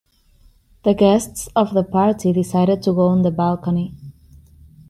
The 0.81 0.95
guests 0.95 1.47
of 1.55 1.75
the 1.75 1.83
party 1.83 2.33
decided 2.33 2.81
to 2.81 2.91
go 2.91 3.05
on 3.09 3.21
the 3.21 3.29
balcony. 3.29 3.93